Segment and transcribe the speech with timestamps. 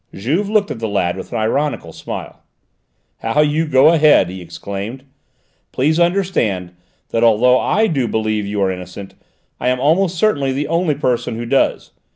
[0.15, 2.41] Juve looked at the lad with an ironical smile.
[3.17, 5.03] "How you go ahead!" he exclaimed.
[5.71, 6.75] "Please understand
[7.09, 9.13] that although I do believe you are innocent,
[9.59, 11.91] I am almost certainly the only person who does.